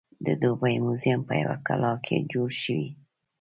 د 0.25 0.27
دوبۍ 0.41 0.75
موزیم 0.85 1.19
په 1.27 1.33
یوه 1.41 1.57
کلا 1.67 1.93
کې 2.05 2.17
جوړ 2.31 2.49
شوی. 2.61 2.87